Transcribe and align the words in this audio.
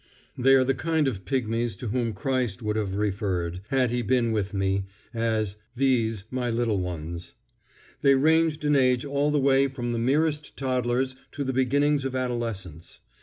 They 0.35 0.55
were 0.55 0.63
the 0.63 0.73
kind 0.73 1.07
of 1.07 1.25
pigmies 1.25 1.75
to 1.75 1.89
whom 1.89 2.13
Christ 2.13 2.63
would 2.63 2.75
have 2.75 2.95
referred, 2.95 3.61
had 3.67 3.91
He 3.91 4.01
been 4.01 4.31
with 4.31 4.51
me, 4.51 4.85
as 5.13 5.57
"These, 5.75 6.23
my 6.31 6.49
little 6.49 6.79
ones." 6.79 7.35
They 8.01 8.15
ranged 8.15 8.65
in 8.65 8.75
age 8.75 9.05
all 9.05 9.29
the 9.29 9.37
way 9.39 9.67
from 9.67 9.91
the 9.91 9.99
merest 9.99 10.57
toddlers 10.57 11.15
to 11.33 11.43
the 11.43 11.53
beginnings 11.53 12.03
of 12.03 12.15
adolescence. 12.15 12.99